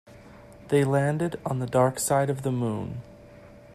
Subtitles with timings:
[0.69, 3.03] They landed on the dark side of the moon.